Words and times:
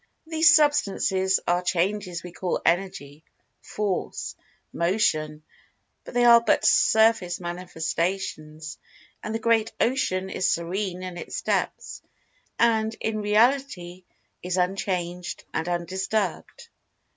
These 0.25 0.47
disturbances 0.55 1.39
and 1.47 1.63
changes 1.63 2.23
we 2.23 2.31
call 2.31 2.59
Energy, 2.65 3.23
Force, 3.61 4.35
Motion—but 4.73 6.15
they 6.15 6.25
are 6.25 6.41
but 6.41 6.65
surface 6.65 7.39
manifestations, 7.39 8.79
and 9.21 9.31
the 9.31 9.37
Great 9.37 9.73
Ocean 9.79 10.31
is 10.31 10.49
serene 10.49 11.03
in 11.03 11.17
its 11.17 11.43
depths, 11.43 12.01
and, 12.57 12.95
in 12.99 13.21
reality, 13.21 14.03
is 14.41 14.57
unchanged 14.57 15.43
and 15.53 15.69
undisturbed. 15.69 16.69